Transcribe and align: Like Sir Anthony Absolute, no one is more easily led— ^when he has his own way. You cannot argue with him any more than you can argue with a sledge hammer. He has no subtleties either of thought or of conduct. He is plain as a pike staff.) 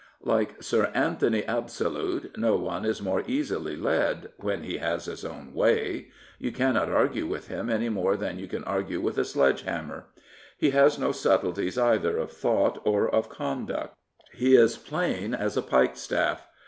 Like 0.23 0.63
Sir 0.63 0.89
Anthony 0.95 1.43
Absolute, 1.43 2.35
no 2.35 2.55
one 2.55 2.85
is 2.85 3.03
more 3.03 3.23
easily 3.27 3.75
led— 3.75 4.31
^when 4.41 4.63
he 4.63 4.79
has 4.79 5.05
his 5.05 5.23
own 5.23 5.53
way. 5.53 6.07
You 6.39 6.51
cannot 6.51 6.89
argue 6.89 7.27
with 7.27 7.49
him 7.49 7.69
any 7.69 7.87
more 7.87 8.17
than 8.17 8.39
you 8.39 8.47
can 8.47 8.63
argue 8.63 8.99
with 8.99 9.19
a 9.19 9.23
sledge 9.23 9.61
hammer. 9.61 10.05
He 10.57 10.71
has 10.71 10.97
no 10.97 11.11
subtleties 11.11 11.77
either 11.77 12.17
of 12.17 12.31
thought 12.31 12.81
or 12.83 13.07
of 13.07 13.29
conduct. 13.29 13.93
He 14.33 14.55
is 14.55 14.75
plain 14.75 15.35
as 15.35 15.55
a 15.55 15.61
pike 15.61 15.95
staff.) 15.95 16.47